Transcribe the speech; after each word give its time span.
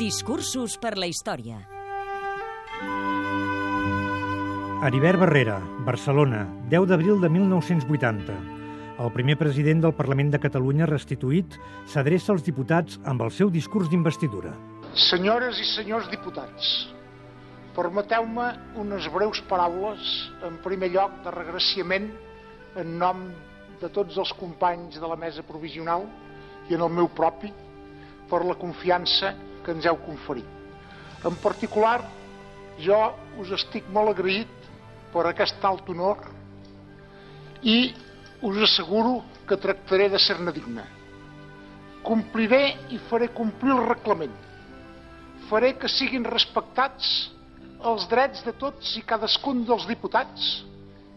Discursos 0.00 0.78
per 0.80 0.94
la 0.96 1.04
història. 1.10 1.58
Heribert 4.86 5.20
Barrera, 5.20 5.58
Barcelona, 5.84 6.46
10 6.72 6.86
d'abril 6.88 7.18
de 7.20 7.28
1980. 7.28 8.36
El 9.04 9.10
primer 9.12 9.36
president 9.36 9.82
del 9.84 9.92
Parlament 9.98 10.30
de 10.32 10.40
Catalunya 10.40 10.88
restituït 10.88 11.58
s'adreça 11.84 12.32
als 12.32 12.46
diputats 12.46 12.96
amb 13.12 13.26
el 13.26 13.32
seu 13.36 13.50
discurs 13.52 13.90
d'investidura. 13.92 14.54
Senyores 15.10 15.60
i 15.60 15.68
senyors 15.74 16.08
diputats, 16.08 16.70
permeteu-me 17.76 18.48
unes 18.80 19.10
breus 19.12 19.44
paraules, 19.52 20.08
en 20.48 20.56
primer 20.64 20.88
lloc 20.96 21.20
de 21.28 21.36
regressiament 21.36 22.08
en 22.80 22.96
nom 23.04 23.28
de 23.84 23.92
tots 23.92 24.16
els 24.16 24.32
companys 24.40 24.96
de 24.96 25.12
la 25.12 25.20
mesa 25.20 25.44
provisional 25.44 26.08
i 26.72 26.80
en 26.80 26.88
el 26.88 26.96
meu 27.02 27.12
propi 27.12 27.52
per 28.32 28.46
la 28.48 28.56
confiança 28.56 29.36
que 29.64 29.74
ens 29.74 29.86
heu 29.86 29.98
conferit. 30.04 30.46
En 31.24 31.36
particular, 31.42 32.00
jo 32.80 32.98
us 33.40 33.50
estic 33.56 33.88
molt 33.92 34.14
agraït 34.14 34.70
per 35.12 35.26
aquest 35.28 35.64
alt 35.66 35.88
honor 35.92 36.22
i 37.62 37.92
us 38.46 38.62
asseguro 38.64 39.20
que 39.48 39.58
tractaré 39.60 40.08
de 40.08 40.18
ser-ne 40.18 40.52
digne. 40.56 40.86
Compliré 42.06 42.62
i 42.94 43.00
faré 43.10 43.28
complir 43.36 43.74
el 43.74 43.84
reglament. 43.90 44.32
Faré 45.50 45.74
que 45.76 45.90
siguin 45.92 46.24
respectats 46.24 47.10
els 47.90 48.06
drets 48.08 48.44
de 48.46 48.54
tots 48.56 48.94
i 48.96 49.04
cadascun 49.08 49.64
dels 49.68 49.86
diputats 49.88 50.48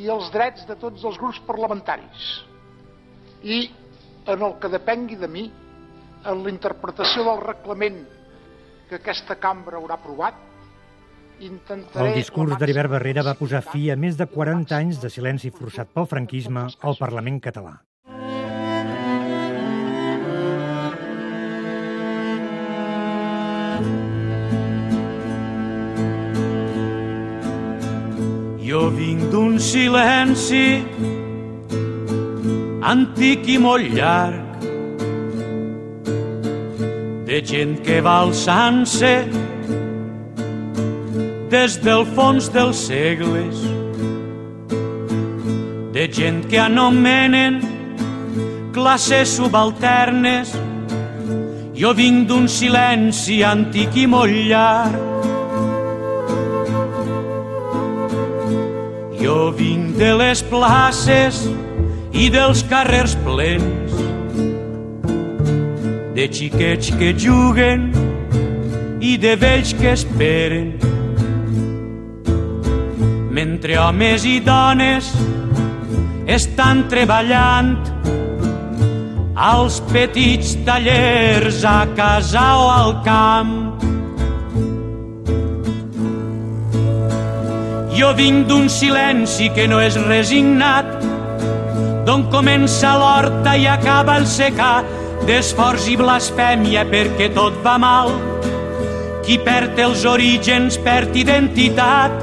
i 0.00 0.08
els 0.10 0.30
drets 0.34 0.66
de 0.66 0.74
tots 0.80 1.04
els 1.06 1.18
grups 1.20 1.38
parlamentaris. 1.46 2.26
I, 3.44 3.68
en 4.26 4.42
el 4.42 4.56
que 4.58 4.72
depengui 4.72 5.18
de 5.20 5.28
mi, 5.30 5.44
en 6.24 6.42
la 6.42 6.50
interpretació 6.50 7.26
del 7.28 7.42
reglament 7.44 8.00
que 8.88 8.98
aquesta 9.00 9.36
cambra 9.40 9.78
haurà 9.78 9.96
aprovat, 9.98 10.36
intentaré... 11.40 12.12
El 12.12 12.20
discurs 12.20 12.58
d'Heribert 12.60 12.92
Barrera 12.92 13.24
va 13.26 13.36
posar 13.38 13.62
fi 13.64 13.88
a 13.90 13.96
més 13.96 14.18
de 14.20 14.28
40 14.30 14.76
anys 14.76 15.00
de 15.02 15.10
silenci 15.12 15.50
forçat 15.54 15.90
pel 15.94 16.08
franquisme 16.10 16.68
al 16.68 17.00
Parlament 17.00 17.40
català. 17.44 17.80
Jo 28.64 28.88
vinc 28.90 29.28
d'un 29.30 29.58
silenci 29.60 30.64
antic 32.84 33.46
i 33.54 33.60
molt 33.60 33.92
llarg 33.94 34.43
de 37.34 37.40
gent 37.42 37.80
que 37.82 37.96
va 37.98 38.20
alçant-se 38.22 39.08
des 41.50 41.72
del 41.82 42.04
fons 42.14 42.46
dels 42.54 42.82
segles. 42.86 43.64
De 45.96 46.04
gent 46.14 46.44
que 46.46 46.60
anomenen 46.62 47.58
classes 48.76 49.34
subalternes. 49.40 50.54
Jo 51.74 51.90
vinc 51.98 52.28
d'un 52.30 52.46
silenci 52.46 53.42
antic 53.42 53.98
i 54.04 54.06
molt 54.14 54.38
llarg. 54.52 54.94
Jo 59.18 59.50
vinc 59.58 59.98
de 59.98 60.14
les 60.22 60.46
places 60.54 61.48
i 62.14 62.30
dels 62.30 62.62
carrers 62.70 63.18
plens 63.26 64.13
de 66.14 66.28
xiquets 66.30 66.92
que 66.94 67.10
juguen 67.18 67.88
i 69.02 69.16
de 69.18 69.34
vells 69.36 69.74
que 69.74 69.90
esperen. 69.92 70.70
Mentre 73.34 73.80
homes 73.82 74.22
i 74.24 74.38
dones 74.46 75.10
estan 76.30 76.86
treballant 76.88 77.74
als 79.34 79.80
petits 79.90 80.54
tallers 80.64 81.64
a 81.66 81.82
casa 81.98 82.46
o 82.62 82.68
al 82.70 82.94
camp. 83.02 83.54
Jo 87.94 88.14
vinc 88.14 88.46
d'un 88.46 88.68
silenci 88.70 89.50
que 89.54 89.66
no 89.66 89.80
és 89.82 89.98
resignat, 90.06 90.86
d'on 92.06 92.28
comença 92.30 92.94
l'horta 92.98 93.58
i 93.58 93.66
acaba 93.66 94.20
el 94.22 94.26
secà, 94.30 94.82
d'esforç 95.28 95.88
i 95.92 95.96
blasfèmia 96.00 96.84
perquè 96.90 97.30
tot 97.34 97.56
va 97.64 97.76
mal. 97.80 98.12
Qui 99.24 99.38
perd 99.40 99.78
els 99.80 100.04
orígens 100.08 100.76
perd 100.84 101.16
identitat. 101.16 102.16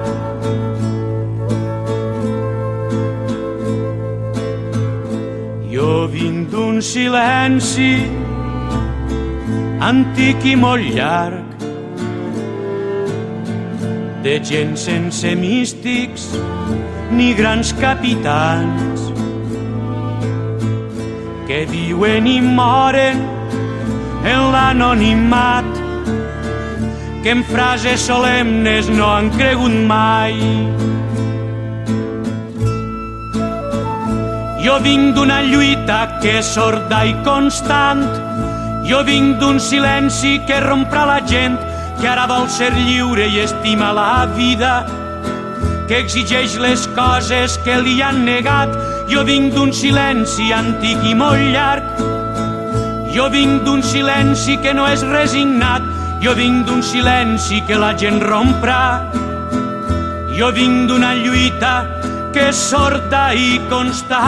Jo 5.71 6.05
vinc 6.13 6.51
d'un 6.53 6.81
silenci 6.85 7.93
antic 9.81 10.45
i 10.45 10.55
molt 10.55 10.85
llarg, 10.93 11.63
de 14.21 14.35
gent 14.45 14.75
sense 14.77 15.33
místics 15.35 16.27
ni 17.17 17.31
grans 17.33 17.73
capitans 17.81 19.10
que 21.51 21.65
viuen 21.67 22.27
i 22.31 22.37
moren 22.39 23.17
en 24.23 24.43
l'anonimat 24.53 25.65
que 27.23 27.33
en 27.33 27.41
frases 27.43 28.05
solemnes 28.07 28.87
no 28.87 29.09
han 29.11 29.27
cregut 29.33 29.75
mai. 29.89 30.37
Jo 34.63 34.77
vinc 34.85 35.11
d'una 35.17 35.41
lluita 35.49 35.99
que 36.21 36.37
és 36.39 36.53
sorda 36.55 37.01
i 37.09 37.17
constant, 37.27 38.05
jo 38.87 39.03
vinc 39.11 39.43
d'un 39.43 39.59
silenci 39.59 40.37
que 40.47 40.61
romprà 40.63 41.03
la 41.11 41.19
gent 41.33 41.59
que 41.99 42.07
ara 42.13 42.29
vol 42.31 42.47
ser 42.47 42.71
lliure 42.77 43.27
i 43.27 43.43
estima 43.43 43.91
la 43.99 44.23
vida, 44.39 44.71
que 45.91 45.99
exigeix 45.99 46.55
les 46.63 46.87
coses 46.95 47.59
que 47.67 47.75
li 47.83 47.99
han 47.99 48.23
negat. 48.23 48.90
Jo 49.11 49.25
vinc 49.27 49.51
d'un 49.51 49.73
silenci 49.75 50.53
antic 50.55 51.01
i 51.03 51.11
molt 51.19 51.41
llarg, 51.51 51.83
jo 53.11 53.25
vinc 53.33 53.65
d'un 53.65 53.81
silenci 53.83 54.55
que 54.63 54.71
no 54.73 54.85
és 54.87 55.03
resignat, 55.03 55.83
jo 56.23 56.31
vinc 56.37 56.63
d'un 56.69 56.79
silenci 56.79 57.59
que 57.67 57.75
la 57.75 57.91
gent 57.91 58.23
romprà, 58.23 59.03
jo 60.31 60.47
vinc 60.55 60.87
d'una 60.87 61.11
lluita 61.19 61.73
que 62.31 62.47
és 62.53 62.55
sorda 62.71 63.33
i 63.35 63.59
constant. 63.67 64.21